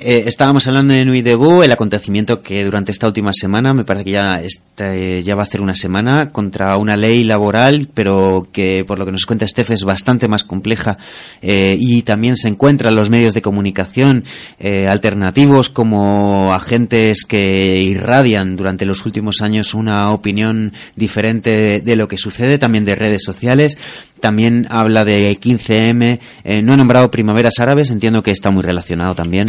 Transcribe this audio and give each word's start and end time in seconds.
Eh, 0.00 0.24
estábamos 0.28 0.64
hablando 0.68 0.94
de 0.94 1.04
Nuit 1.04 1.24
Debout, 1.24 1.64
el 1.64 1.72
acontecimiento 1.72 2.40
que 2.40 2.64
durante 2.64 2.92
esta 2.92 3.08
última 3.08 3.32
semana, 3.32 3.74
me 3.74 3.84
parece 3.84 4.04
que 4.04 4.10
ya, 4.12 4.40
este, 4.40 5.24
ya 5.24 5.34
va 5.34 5.42
a 5.42 5.46
ser 5.46 5.60
una 5.60 5.74
semana, 5.74 6.30
contra 6.30 6.76
una 6.76 6.96
ley 6.96 7.24
laboral, 7.24 7.88
pero 7.92 8.46
que 8.52 8.84
por 8.86 9.00
lo 9.00 9.04
que 9.04 9.10
nos 9.10 9.26
cuenta 9.26 9.44
Steph 9.44 9.72
es 9.72 9.82
bastante 9.82 10.28
más 10.28 10.44
compleja 10.44 10.98
eh, 11.42 11.76
y 11.76 12.02
también 12.02 12.36
se 12.36 12.46
encuentran 12.46 12.94
los 12.94 13.10
medios 13.10 13.34
de 13.34 13.42
comunicación 13.42 14.22
eh, 14.60 14.86
alternativos 14.86 15.68
como 15.68 16.54
agentes 16.54 17.24
que 17.24 17.82
irradian 17.82 18.54
durante 18.54 18.86
los 18.86 19.04
últimos 19.04 19.42
años 19.42 19.74
una 19.74 20.12
opinión 20.12 20.72
diferente 20.94 21.80
de 21.80 21.96
lo 21.96 22.06
que 22.06 22.18
sucede, 22.18 22.58
también 22.58 22.84
de 22.84 22.94
redes 22.94 23.24
sociales. 23.24 23.76
También 24.20 24.66
habla 24.68 25.04
de 25.04 25.38
15M. 25.38 26.18
Eh, 26.44 26.62
no 26.62 26.74
he 26.74 26.76
nombrado 26.76 27.10
primaveras 27.10 27.58
árabes, 27.60 27.90
entiendo 27.90 28.22
que 28.22 28.30
está 28.30 28.50
muy 28.50 28.62
relacionado. 28.62 29.14
También, 29.14 29.46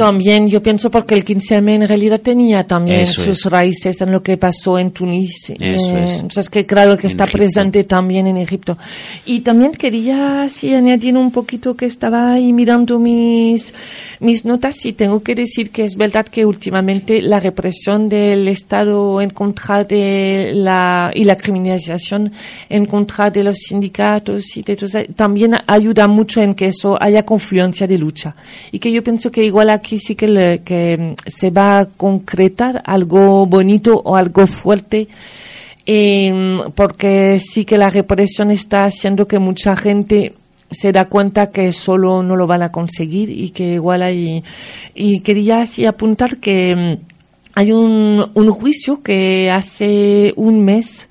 yo 0.48 0.62
pienso 0.62 0.90
porque 0.90 1.16
el 1.16 1.26
15M 1.26 1.70
en 1.74 1.88
realidad 1.88 2.22
tenía 2.22 2.66
también 2.66 3.06
sus 3.06 3.46
raíces 3.46 4.02
en 4.02 4.12
lo 4.12 4.22
que 4.22 4.38
pasó 4.38 4.78
en 4.80 4.92
Túnez. 4.92 5.50
Eso 5.60 5.98
eh, 5.98 6.06
es. 6.06 6.24
O 6.24 6.30
sea, 6.30 6.42
es 6.42 6.50
que 6.50 6.66
claro 6.66 6.98
que 6.98 7.08
En 7.08 7.12
está 7.12 7.24
Egipto. 7.26 7.38
presente 7.38 7.84
también 7.84 8.28
en 8.28 8.38
Egipto. 8.38 8.78
Y 9.26 9.42
también 9.42 9.72
quería 9.72 10.48
sí, 10.50 10.74
añadir 10.74 11.18
un 11.18 11.32
poquito 11.32 11.76
que 11.76 11.86
estaba 11.86 12.34
ahí 12.34 12.54
mirando 12.54 13.00
mis, 13.00 13.74
mis 14.20 14.46
notas 14.46 14.86
y 14.86 14.94
tengo 14.94 15.22
que 15.22 15.36
decir 15.36 15.72
que 15.72 15.84
es 15.84 15.96
verdad 15.96 16.26
que 16.26 16.46
últimamente 16.46 17.22
la 17.22 17.40
represión 17.40 18.10
del 18.10 18.48
Estado 18.48 19.22
en 19.22 19.32
contra 19.32 19.84
de 19.84 20.52
la, 20.54 21.12
y 21.14 21.24
la 21.24 21.36
criminalización 21.36 22.32
en 22.70 22.86
contra 22.86 23.30
de 23.30 23.44
los 23.44 23.58
sindicatos 23.58 24.58
y 24.58 24.62
de 24.62 24.76
todo 24.76 24.86
eso, 24.86 25.00
también 25.16 25.56
ayuda 25.68 26.08
mucho 26.08 26.42
en 26.42 26.54
que 26.54 26.68
eso 26.68 26.98
haya 27.02 27.24
confluencia 27.24 27.88
de 27.88 27.98
lucha. 27.98 28.36
Y 28.72 28.80
que 28.80 28.92
yo 28.92 29.04
pienso 29.04 29.32
que 29.32 29.44
igual 29.44 29.70
aquí 29.70 29.98
sí 30.00 30.16
que, 30.16 30.28
le- 30.34 30.60
que 30.64 30.98
mm, 30.98 31.16
se 31.28 31.50
va 31.50 31.80
a 31.80 31.86
concretar 31.86 32.82
algo 32.86 33.46
bonito 33.46 34.02
o 34.04 34.16
algo 34.16 34.46
fuerte 34.48 35.08
eh, 35.86 36.60
porque 36.76 37.40
sí 37.40 37.66
que 37.66 37.78
la 37.78 37.90
represión 37.90 38.52
está 38.52 38.86
haciendo 38.86 39.28
que 39.28 39.40
mucha 39.40 39.76
gente 39.76 40.34
se 40.72 40.92
da 40.92 41.06
cuenta 41.06 41.50
que 41.50 41.72
solo 41.72 42.22
no 42.22 42.36
lo 42.36 42.46
van 42.46 42.62
a 42.62 42.72
conseguir 42.72 43.30
y 43.30 43.50
que 43.50 43.74
igual 43.74 44.04
hay 44.04 44.44
y 44.94 45.22
quería 45.22 45.62
así 45.64 45.86
apuntar 45.86 46.38
que 46.38 46.76
mm, 46.76 46.98
hay 47.56 47.72
un, 47.72 48.30
un 48.34 48.50
juicio 48.52 49.02
que 49.02 49.50
hace 49.50 50.34
un 50.36 50.64
mes 50.64 51.09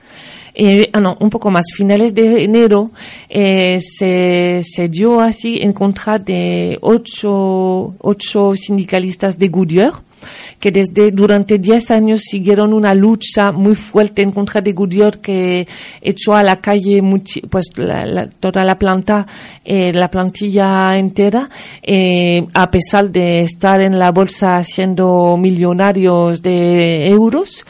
eh, 0.61 0.91
ah, 0.93 1.01
no, 1.01 1.17
un 1.21 1.31
poco 1.31 1.51
más, 1.51 1.67
finales 1.75 2.13
de 2.13 2.43
enero, 2.45 2.91
eh, 3.29 3.79
se, 3.81 4.61
se 4.63 4.89
dio 4.89 5.21
así 5.21 5.59
en 5.63 5.73
contra 5.73 6.19
de 6.19 6.77
ocho, 6.83 7.95
ocho 8.01 8.55
sindicalistas 8.57 9.39
de 9.39 9.49
Goodyear, 9.49 9.93
que 10.59 10.73
desde 10.73 11.13
durante 11.13 11.59
10 11.59 11.93
años 11.93 12.23
siguieron 12.23 12.75
una 12.75 12.93
lucha 12.93 13.53
muy 13.53 13.77
fuerte 13.77 14.21
en 14.23 14.33
contra 14.33 14.61
de 14.61 14.73
Goodyear 14.73 15.19
que 15.21 15.67
echó 16.03 16.35
a 16.35 16.43
la 16.43 16.57
calle 16.57 17.01
muchi- 17.03 17.43
pues 17.49 17.67
la- 17.77 18.29
toda 18.41 18.65
la 18.65 18.77
planta, 18.77 19.27
eh, 19.65 19.93
la 19.93 20.11
plantilla 20.11 20.99
entera, 20.99 21.49
eh, 21.83 22.45
a 22.53 22.69
pesar 22.69 23.09
de 23.11 23.43
estar 23.43 23.81
en 23.81 23.97
la 23.97 24.11
bolsa 24.11 24.65
siendo 24.65 25.37
millonarios 25.39 26.43
de 26.43 27.07
euros. 27.09 27.65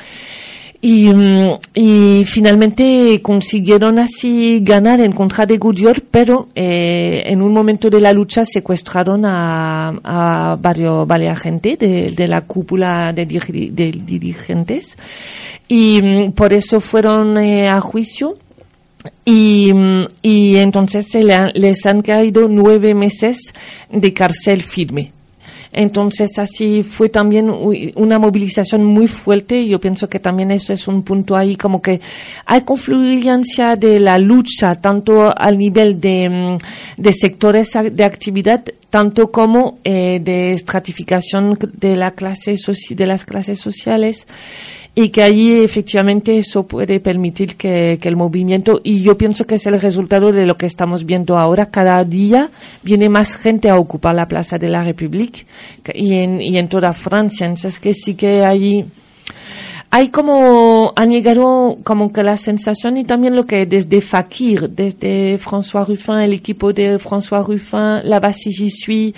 Y, 0.80 1.10
mm, 1.12 1.50
y 1.74 2.24
finalmente 2.24 3.20
consiguieron 3.20 3.98
así 3.98 4.60
ganar 4.62 5.00
en 5.00 5.10
contra 5.10 5.44
de 5.44 5.58
Goodyear, 5.58 6.02
pero 6.08 6.48
eh, 6.54 7.22
en 7.26 7.42
un 7.42 7.52
momento 7.52 7.90
de 7.90 8.00
la 8.00 8.12
lucha 8.12 8.44
secuestraron 8.44 9.24
a, 9.24 9.88
a 10.04 10.56
varios, 10.60 11.04
varias 11.04 11.40
gente 11.40 11.76
de, 11.76 12.12
de 12.16 12.28
la 12.28 12.42
cúpula 12.42 13.12
de, 13.12 13.26
de 13.26 13.90
dirigentes 14.06 14.96
y 15.66 16.00
mm, 16.00 16.32
por 16.32 16.52
eso 16.52 16.78
fueron 16.78 17.36
eh, 17.38 17.68
a 17.68 17.80
juicio 17.80 18.38
y, 19.24 19.72
mm, 19.74 20.06
y 20.22 20.56
entonces 20.58 21.06
se 21.10 21.24
le 21.24 21.34
han- 21.34 21.50
les 21.54 21.84
han 21.86 22.02
caído 22.02 22.46
nueve 22.48 22.94
meses 22.94 23.52
de 23.90 24.12
cárcel 24.12 24.62
firme. 24.62 25.10
Entonces 25.72 26.38
así 26.38 26.82
fue 26.82 27.08
también 27.08 27.50
una 27.94 28.18
movilización 28.18 28.84
muy 28.84 29.06
fuerte 29.06 29.66
yo 29.66 29.80
pienso 29.80 30.08
que 30.08 30.18
también 30.18 30.50
eso 30.50 30.72
es 30.72 30.88
un 30.88 31.02
punto 31.02 31.36
ahí 31.36 31.56
como 31.56 31.82
que 31.82 32.00
hay 32.46 32.62
confluencia 32.62 33.76
de 33.76 34.00
la 34.00 34.18
lucha 34.18 34.74
tanto 34.76 35.32
al 35.36 35.58
nivel 35.58 36.00
de, 36.00 36.28
mm, 36.28 37.02
de 37.02 37.12
sectores 37.12 37.72
de 37.92 38.04
actividad 38.04 38.64
tanto 38.90 39.30
como 39.30 39.78
eh, 39.84 40.20
de 40.20 40.52
estratificación 40.52 41.58
de 41.74 41.96
la 41.96 42.12
clase 42.12 42.54
de 42.90 43.06
las 43.06 43.24
clases 43.24 43.60
sociales 43.60 44.26
y 44.94 45.10
que 45.10 45.22
allí 45.22 45.62
efectivamente 45.62 46.38
eso 46.38 46.66
puede 46.66 46.98
permitir 46.98 47.54
que, 47.54 47.98
que 48.00 48.08
el 48.08 48.16
movimiento, 48.16 48.80
y 48.82 49.00
yo 49.00 49.16
pienso 49.16 49.46
que 49.46 49.54
es 49.54 49.66
el 49.66 49.80
resultado 49.80 50.32
de 50.32 50.44
lo 50.44 50.56
que 50.56 50.66
estamos 50.66 51.06
viendo 51.06 51.38
ahora, 51.38 51.66
cada 51.66 52.02
día 52.02 52.50
viene 52.82 53.08
más 53.08 53.36
gente 53.36 53.70
a 53.70 53.76
ocupar 53.78 54.16
la 54.16 54.26
Plaza 54.26 54.58
de 54.58 54.68
la 54.68 54.82
República 54.82 55.40
y 55.94 56.14
en, 56.14 56.40
y 56.40 56.58
en 56.58 56.68
toda 56.68 56.92
Francia, 56.94 57.46
entonces 57.46 57.78
que 57.78 57.94
sí 57.94 58.14
que 58.14 58.44
allí 58.44 58.86
hay 59.90 60.08
como, 60.10 60.92
han 60.96 61.10
llegado 61.10 61.78
como 61.82 62.12
que 62.12 62.22
la 62.22 62.36
sensación 62.36 62.98
y 62.98 63.04
también 63.04 63.34
lo 63.34 63.46
que 63.46 63.64
desde 63.64 64.02
Fakir, 64.02 64.68
desde 64.68 65.38
François 65.38 65.86
Ruffin, 65.86 66.18
el 66.18 66.34
equipo 66.34 66.74
de 66.74 66.98
François 66.98 67.42
Ruffin, 67.42 68.00
la 68.04 68.20
base 68.20 68.50
J'y 68.50 68.68
suis 68.68 69.14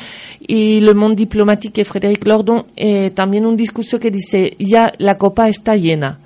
y 0.47 0.79
Le 0.81 0.95
Monde 0.95 1.17
Diplomatique 1.17 1.81
y 1.81 1.85
Frédéric 1.85 2.25
Lordon, 2.25 2.67
eh, 2.77 3.11
también 3.11 3.47
un 3.47 3.57
discurso 3.57 3.99
que 3.99 4.13
dice, 4.13 4.55
ya 4.61 4.93
la 4.99 5.19
copa 5.19 5.49
está 5.49 5.75
llena. 5.75 6.21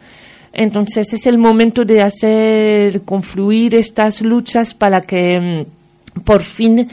Entonces 0.53 1.12
es 1.15 1.26
el 1.26 1.38
momento 1.38 1.84
de 1.84 2.03
hacer 2.03 3.03
confluir 3.03 3.75
estas 3.75 4.21
luchas 4.21 4.75
para 4.75 5.00
que 5.00 5.66
mm, 5.66 6.21
por 6.21 6.43
fin 6.43 6.87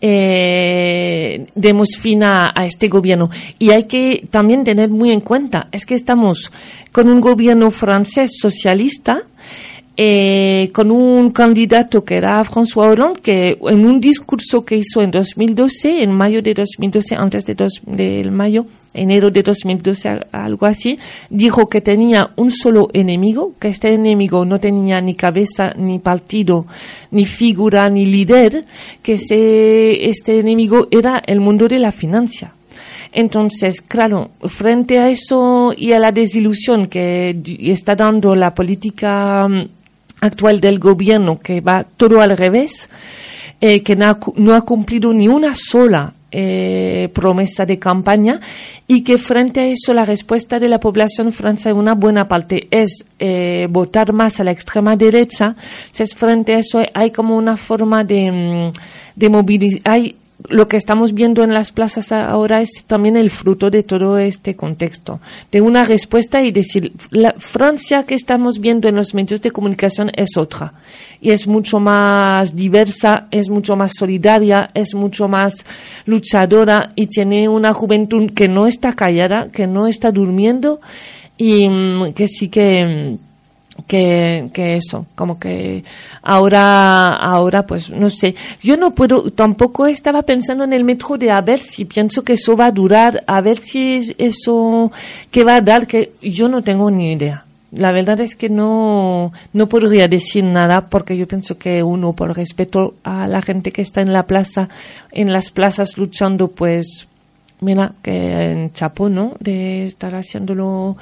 eh, 0.00 1.46
demos 1.54 1.90
fin 1.98 2.22
a, 2.22 2.52
este 2.64 2.88
gobierno. 2.88 3.30
Y 3.58 3.70
hay 3.70 3.84
que 3.84 4.24
también 4.30 4.64
tener 4.64 4.88
muy 4.88 5.10
en 5.10 5.20
cuenta, 5.20 5.68
es 5.72 5.86
que 5.86 5.94
estamos 5.94 6.50
con 6.92 7.08
un 7.08 7.20
gobierno 7.20 7.70
francés 7.70 8.32
socialista, 8.40 9.22
eh, 9.96 10.70
con 10.72 10.90
un 10.90 11.30
candidato 11.30 12.04
que 12.04 12.16
era 12.16 12.42
François 12.44 12.88
Hollande, 12.88 13.20
que 13.20 13.58
en 13.60 13.86
un 13.86 14.00
discurso 14.00 14.64
que 14.64 14.76
hizo 14.76 15.02
en 15.02 15.10
2012, 15.10 16.02
en 16.02 16.12
mayo 16.12 16.40
de 16.40 16.54
2012, 16.54 17.16
antes 17.16 17.44
de 17.44 17.54
dos, 17.54 17.82
del 17.84 18.30
mayo, 18.30 18.64
enero 18.92 19.30
de 19.30 19.42
2012, 19.42 20.08
a- 20.08 20.26
algo 20.32 20.66
así, 20.66 20.98
dijo 21.28 21.68
que 21.68 21.80
tenía 21.80 22.30
un 22.36 22.50
solo 22.50 22.88
enemigo, 22.92 23.54
que 23.60 23.68
este 23.68 23.92
enemigo 23.94 24.44
no 24.44 24.58
tenía 24.58 25.00
ni 25.00 25.14
cabeza, 25.14 25.72
ni 25.76 25.98
partido, 25.98 26.66
ni 27.10 27.24
figura, 27.24 27.88
ni 27.88 28.04
líder, 28.06 28.64
que 29.02 29.12
ese, 29.14 30.08
este 30.08 30.38
enemigo 30.40 30.88
era 30.90 31.22
el 31.26 31.40
mundo 31.40 31.68
de 31.68 31.78
la 31.78 31.92
financia. 31.92 32.52
Entonces, 33.12 33.80
claro, 33.80 34.30
frente 34.44 34.98
a 35.00 35.08
eso 35.10 35.72
y 35.76 35.92
a 35.92 35.98
la 35.98 36.12
desilusión 36.12 36.86
que 36.86 37.36
está 37.60 37.96
dando 37.96 38.36
la 38.36 38.54
política 38.54 39.48
mm, 39.48 39.68
actual 40.20 40.60
del 40.60 40.78
gobierno, 40.78 41.38
que 41.40 41.60
va 41.60 41.82
todo 41.84 42.20
al 42.20 42.36
revés, 42.36 42.88
eh, 43.60 43.82
que 43.82 43.96
no 43.96 44.54
ha 44.54 44.60
cumplido 44.62 45.12
ni 45.12 45.26
una 45.28 45.54
sola 45.56 46.12
eh, 46.32 47.08
promesa 47.12 47.66
de 47.66 47.78
campaña 47.78 48.40
y 48.86 49.02
que 49.02 49.18
frente 49.18 49.60
a 49.60 49.66
eso 49.66 49.92
la 49.94 50.04
respuesta 50.04 50.58
de 50.58 50.68
la 50.68 50.78
población 50.78 51.32
francesa, 51.32 51.74
una 51.74 51.94
buena 51.94 52.28
parte, 52.28 52.68
es 52.70 53.04
eh, 53.18 53.66
votar 53.68 54.12
más 54.12 54.40
a 54.40 54.44
la 54.44 54.50
extrema 54.50 54.96
derecha. 54.96 55.56
Entonces, 55.86 56.14
frente 56.14 56.54
a 56.54 56.58
eso 56.58 56.82
hay 56.94 57.10
como 57.10 57.36
una 57.36 57.56
forma 57.56 58.04
de, 58.04 58.30
mm, 58.30 58.72
de 59.16 59.28
movilizar, 59.28 60.00
lo 60.48 60.68
que 60.68 60.76
estamos 60.76 61.14
viendo 61.14 61.42
en 61.44 61.52
las 61.52 61.72
plazas 61.72 62.12
ahora 62.12 62.60
es 62.60 62.84
también 62.86 63.16
el 63.16 63.30
fruto 63.30 63.70
de 63.70 63.82
todo 63.82 64.18
este 64.18 64.56
contexto, 64.56 65.20
de 65.50 65.60
una 65.60 65.84
respuesta 65.84 66.42
y 66.42 66.50
decir, 66.52 66.92
la 67.10 67.34
Francia 67.38 68.04
que 68.04 68.14
estamos 68.14 68.60
viendo 68.60 68.88
en 68.88 68.96
los 68.96 69.14
medios 69.14 69.40
de 69.40 69.50
comunicación 69.50 70.10
es 70.14 70.36
otra, 70.36 70.74
y 71.20 71.30
es 71.30 71.46
mucho 71.46 71.80
más 71.80 72.56
diversa, 72.56 73.26
es 73.30 73.48
mucho 73.48 73.76
más 73.76 73.92
solidaria, 73.96 74.70
es 74.74 74.94
mucho 74.94 75.28
más 75.28 75.64
luchadora 76.06 76.92
y 76.94 77.06
tiene 77.06 77.48
una 77.48 77.72
juventud 77.72 78.32
que 78.32 78.48
no 78.48 78.66
está 78.66 78.94
callada, 78.94 79.48
que 79.50 79.66
no 79.66 79.86
está 79.86 80.10
durmiendo 80.10 80.80
y 81.36 81.68
mm, 81.68 82.12
que 82.12 82.28
sí 82.28 82.48
que 82.48 83.18
mm, 83.18 83.29
que, 83.90 84.50
que 84.52 84.76
eso, 84.76 85.06
como 85.16 85.40
que 85.40 85.82
ahora, 86.22 87.08
ahora 87.08 87.66
pues 87.66 87.90
no 87.90 88.08
sé, 88.08 88.36
yo 88.62 88.76
no 88.76 88.94
puedo, 88.94 89.32
tampoco 89.32 89.88
estaba 89.88 90.22
pensando 90.22 90.62
en 90.62 90.72
el 90.72 90.84
metro 90.84 91.18
de 91.18 91.32
a 91.32 91.40
ver 91.40 91.58
si 91.58 91.86
pienso 91.86 92.22
que 92.22 92.34
eso 92.34 92.56
va 92.56 92.66
a 92.66 92.70
durar, 92.70 93.24
a 93.26 93.40
ver 93.40 93.58
si 93.58 94.14
eso 94.16 94.92
que 95.32 95.42
va 95.42 95.56
a 95.56 95.60
dar, 95.60 95.88
que 95.88 96.12
yo 96.22 96.48
no 96.48 96.62
tengo 96.62 96.88
ni 96.88 97.14
idea. 97.14 97.44
La 97.72 97.90
verdad 97.90 98.20
es 98.20 98.36
que 98.36 98.48
no, 98.48 99.32
no 99.52 99.68
podría 99.68 100.06
decir 100.06 100.44
nada 100.44 100.88
porque 100.88 101.16
yo 101.16 101.26
pienso 101.26 101.58
que 101.58 101.82
uno, 101.82 102.12
por 102.12 102.36
respeto 102.36 102.94
a 103.02 103.26
la 103.26 103.42
gente 103.42 103.72
que 103.72 103.82
está 103.82 104.02
en 104.02 104.12
la 104.12 104.22
plaza, 104.22 104.68
en 105.10 105.32
las 105.32 105.50
plazas 105.50 105.98
luchando, 105.98 106.46
pues, 106.46 107.08
mira, 107.60 107.94
que 108.02 108.52
en 108.52 108.72
Chapo, 108.72 109.08
¿no? 109.08 109.34
De 109.40 109.86
estar 109.86 110.14
haciéndolo 110.14 110.96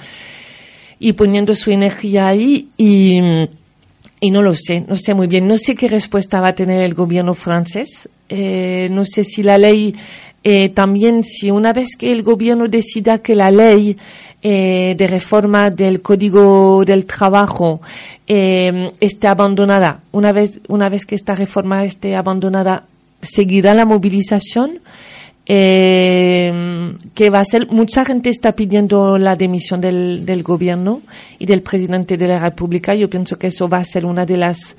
y 0.99 1.13
poniendo 1.13 1.55
su 1.55 1.71
energía 1.71 2.29
ahí 2.29 2.69
y, 2.77 3.21
y 4.21 4.31
no 4.31 4.43
lo 4.43 4.55
sé, 4.55 4.81
no 4.81 4.97
sé 4.97 5.15
muy 5.15 5.27
bien. 5.27 5.47
No 5.47 5.57
sé 5.57 5.75
qué 5.75 5.89
respuesta 5.89 6.41
va 6.41 6.49
a 6.49 6.55
tener 6.55 6.83
el 6.83 6.95
gobierno 6.95 7.35
francés. 7.35 8.09
Eh, 8.29 8.89
no 8.91 9.05
sé 9.05 9.25
si 9.25 9.43
la 9.43 9.57
ley 9.57 9.95
eh, 10.45 10.69
también, 10.71 11.25
si 11.25 11.51
una 11.51 11.73
vez 11.73 11.97
que 11.99 12.13
el 12.13 12.23
gobierno 12.23 12.69
decida 12.69 13.19
que 13.19 13.35
la 13.35 13.51
ley 13.51 13.97
eh, 14.41 14.95
de 14.97 15.07
reforma 15.09 15.69
del 15.69 16.01
Código 16.01 16.85
del 16.85 17.07
Trabajo 17.07 17.81
eh, 18.27 18.93
esté 19.01 19.27
abandonada, 19.27 20.01
una 20.13 20.33
vez, 20.33 20.61
una 20.69 20.89
vez 20.89 21.07
que 21.07 21.17
esta 21.17 21.35
reforma 21.35 21.85
esté 21.85 22.15
abandonada, 22.15 22.85
¿seguirá 23.21 23.75
la 23.75 23.85
movilización? 23.85 24.79
Eh, 25.51 26.93
que 27.15 27.31
va 27.31 27.41
a 27.41 27.45
ser, 27.45 27.69
mucha 27.69 28.05
gente 28.05 28.29
está 28.29 28.53
pidiendo 28.53 29.17
la 29.17 29.35
dimisión 29.35 29.81
del, 29.81 30.27
del 30.27 30.43
gobierno 30.43 31.01
y 31.39 31.47
del 31.47 31.63
presidente 31.63 32.19
de 32.19 32.29
la 32.29 32.39
República. 32.39 32.95
Yo 32.95 33.09
pienso 33.09 33.39
que 33.39 33.47
eso 33.47 33.67
va 33.67 33.79
a 33.79 33.85
ser 33.85 34.05
una 34.05 34.27
de 34.27 34.37
las 34.37 34.77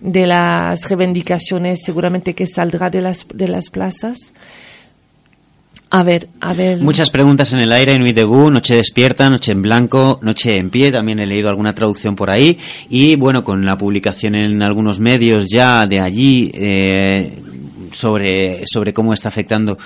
de 0.00 0.26
las 0.26 0.90
reivindicaciones 0.90 1.80
seguramente 1.84 2.34
que 2.34 2.44
saldrá 2.44 2.90
de 2.90 3.00
las 3.00 3.26
de 3.32 3.48
las 3.48 3.70
plazas. 3.70 4.32
A 5.94 6.02
ver, 6.02 6.28
a 6.40 6.54
ver. 6.54 6.80
Muchas 6.80 7.10
preguntas 7.10 7.52
en 7.52 7.60
el 7.60 7.70
aire, 7.70 7.98
Nuit 7.98 8.16
debout, 8.16 8.50
Noche 8.50 8.76
despierta, 8.76 9.28
Noche 9.28 9.52
en 9.52 9.60
blanco, 9.60 10.18
Noche 10.22 10.58
en 10.58 10.70
pie, 10.70 10.90
también 10.90 11.20
he 11.20 11.26
leído 11.26 11.50
alguna 11.50 11.74
traducción 11.74 12.16
por 12.16 12.30
ahí. 12.30 12.58
Y 12.88 13.16
bueno, 13.16 13.44
con 13.44 13.64
la 13.64 13.76
publicación 13.76 14.34
en 14.34 14.62
algunos 14.62 15.00
medios 15.00 15.46
ya 15.52 15.86
de 15.86 16.00
allí 16.00 16.50
eh, 16.54 17.38
sobre, 17.92 18.62
sobre 18.66 18.92
cómo 18.92 19.12
está 19.12 19.28
afectando 19.28 19.78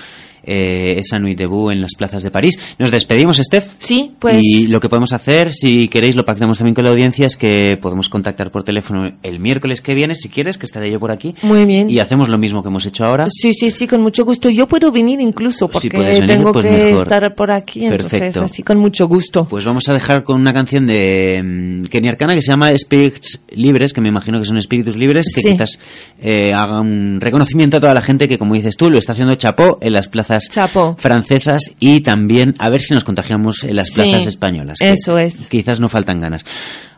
eh, 0.47 0.95
esa 0.99 1.19
Nuit 1.19 1.37
debout 1.37 1.71
en 1.71 1.81
las 1.81 1.93
plazas 1.95 2.23
de 2.23 2.31
París. 2.31 2.57
Nos 2.79 2.89
despedimos, 2.91 3.37
Steph. 3.37 3.65
Sí, 3.79 4.13
pues. 4.17 4.39
Y 4.41 4.67
lo 4.67 4.79
que 4.79 4.89
podemos 4.89 5.13
hacer, 5.13 5.53
si 5.53 5.87
queréis, 5.89 6.15
lo 6.15 6.25
pactamos 6.25 6.57
también 6.57 6.73
con 6.73 6.83
la 6.85 6.89
audiencia, 6.91 7.27
es 7.27 7.37
que 7.37 7.77
podemos 7.81 8.09
contactar 8.09 8.49
por 8.49 8.63
teléfono 8.63 9.11
el 9.21 9.39
miércoles 9.39 9.81
que 9.81 9.93
viene, 9.93 10.15
si 10.15 10.29
quieres, 10.29 10.57
que 10.57 10.65
estaré 10.65 10.89
yo 10.89 10.99
por 10.99 11.11
aquí. 11.11 11.35
Muy 11.41 11.65
bien. 11.65 11.89
Y 11.89 11.99
hacemos 11.99 12.29
lo 12.29 12.37
mismo 12.37 12.63
que 12.63 12.69
hemos 12.69 12.85
hecho 12.85 13.05
ahora. 13.05 13.27
Sí, 13.29 13.53
sí, 13.53 13.69
sí, 13.71 13.85
con 13.87 14.01
mucho 14.01 14.23
gusto. 14.25 14.49
Yo 14.49 14.67
puedo 14.67 14.91
venir 14.91 15.19
incluso 15.19 15.67
porque 15.67 15.89
venir, 15.89 16.25
tengo 16.25 16.51
pues 16.53 16.65
que 16.65 16.71
mejor. 16.71 17.01
estar 17.03 17.35
por 17.35 17.51
aquí, 17.51 17.85
entonces 17.85 18.09
Perfecto. 18.09 18.43
así 18.45 18.63
con 18.63 18.77
mucho 18.77 19.07
gusto. 19.07 19.45
Pues 19.49 19.65
vamos 19.65 19.87
a 19.89 19.93
dejar 19.93 20.23
con 20.23 20.39
una 20.39 20.53
canción 20.53 20.87
de 20.87 21.41
mm, 21.43 21.83
Kenny 21.87 22.07
Arcana 22.09 22.33
que 22.33 22.41
se 22.41 22.51
llama 22.51 22.71
Spirits 22.77 23.41
Libres, 23.51 23.91
que 23.93 24.01
me 24.01 24.09
imagino 24.09 24.39
que 24.39 24.45
son 24.45 24.57
espíritus 24.57 24.95
libres, 24.95 25.25
que 25.33 25.41
Sí. 25.41 25.51
quizás 25.51 25.79
eh, 26.21 26.51
haga 26.55 26.81
un 26.81 27.19
reconocimiento 27.19 27.77
a 27.77 27.79
toda 27.79 27.93
la 27.93 28.01
gente 28.01 28.27
que, 28.27 28.37
como 28.37 28.53
dices 28.55 28.77
tú, 28.77 28.89
lo 28.89 28.97
está 28.97 29.13
haciendo 29.13 29.35
chapó 29.35 29.77
en 29.81 29.93
las 29.93 30.07
plazas 30.07 30.36
Chapó. 30.49 30.95
francesas 30.99 31.71
y 31.79 32.01
también 32.01 32.55
a 32.59 32.69
ver 32.69 32.81
si 32.81 32.93
nos 32.93 33.03
contagiamos 33.03 33.63
en 33.63 33.75
las 33.75 33.87
Sí, 33.89 33.95
plazas 34.01 34.27
españolas. 34.27 34.77
eso 34.81 35.17
es. 35.17 35.47
Quizás 35.47 35.79
no 35.79 35.89
faltan 35.89 36.19
ganas. 36.19 36.45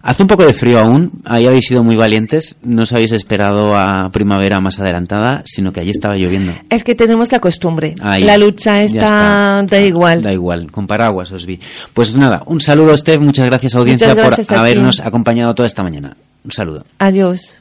Hace 0.01 0.23
un 0.23 0.27
poco 0.29 0.45
de 0.45 0.53
frío 0.53 0.79
aún, 0.79 1.11
ahí 1.25 1.45
habéis 1.45 1.67
sido 1.67 1.83
muy 1.83 1.97
valientes, 1.97 2.55
no 2.63 2.83
os 2.83 2.93
habéis 2.93 3.11
esperado 3.11 3.75
a 3.75 4.09
primavera 4.13 4.61
más 4.61 4.79
adelantada, 4.79 5.43
sino 5.45 5.73
que 5.73 5.81
allí 5.81 5.89
estaba 5.89 6.15
lloviendo. 6.15 6.53
Es 6.69 6.85
que 6.85 6.95
tenemos 6.95 7.33
la 7.33 7.39
costumbre. 7.39 7.95
Ahí. 8.01 8.23
La 8.23 8.37
lucha 8.37 8.81
está, 8.81 9.61
da 9.67 9.81
igual. 9.81 10.21
Da 10.23 10.31
igual, 10.31 10.71
con 10.71 10.87
paraguas 10.87 11.31
os 11.33 11.45
vi. 11.45 11.59
Pues 11.93 12.15
nada, 12.15 12.43
un 12.45 12.61
saludo, 12.61 12.95
Steph, 12.95 13.19
muchas 13.19 13.45
gracias 13.47 13.75
audiencia 13.75 14.07
Muchas 14.07 14.23
gracias 14.23 14.47
por 14.47 14.55
a 14.57 14.59
habernos 14.61 15.01
acompañado 15.01 15.53
toda 15.53 15.67
esta 15.67 15.83
mañana. 15.83 16.15
Un 16.45 16.51
saludo. 16.53 16.85
Adiós. 16.99 17.57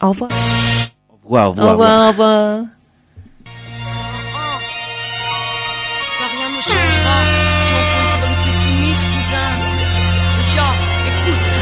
Au 0.00 0.12
revoir. 0.12 0.32
Guau, 1.22 1.54
Au 1.56 1.76
guau, 1.76 2.68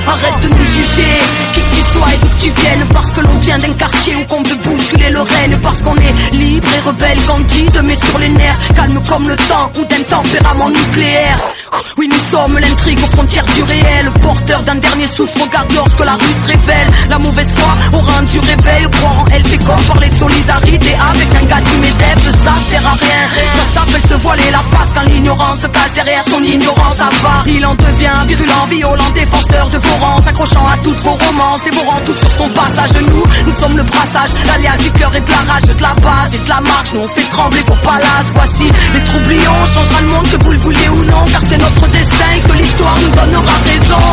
Arrête 0.06 0.42
de 0.42 0.48
nous 0.48 0.64
juger, 0.64 1.18
qui 1.54 1.60
que 1.60 1.76
tu 1.76 1.92
sois 1.92 2.08
et 2.12 2.18
d'où 2.18 2.28
tu 2.40 2.50
viennes, 2.60 2.86
parce 2.92 3.10
que 3.12 3.20
l'on 3.20 3.38
vient 3.38 3.58
d'un 3.58 3.72
quartier 3.72 4.16
où 4.16 4.24
qu'on 4.24 4.42
veut 4.42 4.56
bousculer 4.56 5.10
le 5.10 5.20
règne, 5.20 5.58
parce 5.62 5.80
qu'on 5.82 5.96
est 5.96 6.32
libre 6.32 6.68
et 6.76 6.80
rebelle, 6.80 7.18
candide, 7.26 7.80
mais 7.84 7.96
sur 7.96 8.18
les 8.18 8.28
nerfs, 8.28 8.58
calme 8.74 9.00
comme 9.08 9.28
le 9.28 9.36
temps 9.36 9.70
ou 9.78 9.84
d'un 9.86 10.02
tempérament 10.02 10.70
nucléaire. 10.70 11.53
Oui, 11.96 12.08
nous 12.08 12.30
sommes 12.30 12.58
l'intrigue 12.58 12.98
aux 13.02 13.16
frontières 13.16 13.44
du 13.46 13.62
réel, 13.62 14.10
porteur 14.20 14.62
d'un 14.62 14.76
dernier 14.76 15.06
souffle, 15.08 15.42
regarde 15.42 15.72
lorsque 15.74 16.04
la 16.04 16.12
rue 16.14 16.34
se 16.42 16.46
révèle. 16.46 16.88
La 17.08 17.18
mauvaise 17.18 17.52
foi 17.54 17.74
au 17.92 17.98
rang 17.98 18.22
du 18.22 18.38
réveil, 18.38 18.86
croire 18.90 19.18
en 19.20 19.24
elle, 19.32 19.42
c'est 19.48 19.58
comme 19.58 19.82
parler 19.82 20.08
de 20.08 20.16
solidarité 20.16 20.94
avec 20.94 21.28
un 21.34 21.46
gars 21.46 21.60
du 21.60 21.78
MEDEF, 21.80 22.24
ça 22.44 22.54
sert 22.70 22.86
à 22.86 22.94
rien. 22.94 23.22
Ça 23.68 23.80
s'appelle 23.80 24.08
se 24.08 24.14
voiler 24.14 24.50
la 24.50 24.58
face 24.58 24.88
quand 24.94 25.08
l'ignorance 25.10 25.60
se 25.60 25.66
cache 25.66 25.92
derrière 25.94 26.24
son 26.28 26.42
ignorance 26.42 27.00
avare. 27.00 27.44
Il 27.46 27.66
en 27.66 27.74
devient 27.74 28.18
virulent, 28.26 28.66
violent, 28.70 29.10
défenseur 29.14 29.68
de 29.70 29.78
vos 29.78 29.96
rangs, 30.04 30.20
s'accrochant 30.22 30.66
à 30.66 30.76
toutes 30.78 30.98
vos 30.98 31.16
romances, 31.26 31.62
dévorant 31.64 32.00
tout 32.04 32.14
sur 32.14 32.32
son 32.32 32.48
passage. 32.50 32.90
Nous, 33.00 33.24
nous 33.46 33.58
sommes 33.58 33.76
le 33.76 33.82
brassage, 33.82 34.30
l'alliage 34.46 34.78
du 34.78 34.90
cœur 34.92 35.14
et 35.14 35.20
de 35.20 35.30
la 35.30 35.52
rage, 35.52 35.62
de 35.62 35.82
la 35.82 35.94
base 35.94 36.34
et 36.34 36.38
de 36.38 36.48
la 36.48 36.60
marche. 36.60 36.92
Nous 36.94 37.00
on 37.00 37.08
fait 37.08 37.30
trembler 37.30 37.62
vos 37.66 37.76
palaces. 37.86 38.30
Voici 38.34 38.64
les 38.94 39.04
troublions, 39.04 39.52
on 39.62 39.66
changera 39.66 40.00
le 40.00 40.08
monde 40.08 40.28
que 40.30 40.44
vous 40.44 40.52
le 40.52 40.58
voulez 40.58 40.88
ou 40.88 41.04
non, 41.04 41.24
car 41.30 41.40
c'est 41.48 41.63
notre 41.64 41.88
destin 41.88 42.32
que 42.46 42.52
l'histoire 42.58 42.96
nous 43.00 43.08
donnera 43.08 43.56
raison. 43.64 44.04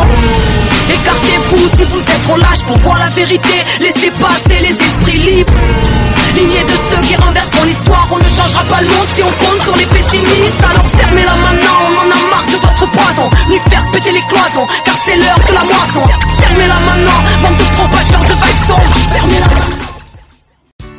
Écartez-vous 0.95 1.65
si 1.77 1.83
vous 1.83 1.99
êtes 1.99 2.23
trop 2.23 2.37
lâche 2.37 2.63
pour 2.67 2.77
voir 2.77 2.97
la 2.99 3.09
vérité. 3.09 3.55
Laissez 3.79 4.11
passer 4.11 4.59
les 4.61 4.75
esprits 4.87 5.17
libres. 5.17 5.53
Lignée 6.35 6.63
de 6.63 6.75
ceux 6.89 7.01
qui 7.07 7.15
renverseront 7.15 7.65
l'histoire, 7.65 8.07
on 8.11 8.17
ne 8.17 8.29
changera 8.29 8.63
pas 8.63 8.81
le 8.81 8.87
monde 8.87 9.07
si 9.13 9.21
on 9.23 9.33
compte 9.43 9.61
sur 9.63 9.75
les 9.75 9.85
pessimistes. 9.85 10.63
Alors 10.69 10.87
fermez-la 10.97 11.35
maintenant, 11.35 11.77
on 11.87 11.93
en 12.03 12.09
a 12.11 12.19
marre 12.31 12.47
de 12.47 12.57
votre 12.67 12.85
poison. 12.91 13.29
Ni 13.49 13.59
faire 13.69 13.85
péter 13.91 14.11
les 14.11 14.25
cloisons, 14.29 14.67
car 14.85 14.95
c'est 15.05 15.17
l'heure 15.17 15.41
de 15.47 15.53
la 15.53 15.63
moisson. 15.63 16.03
Fermez-la 16.41 16.79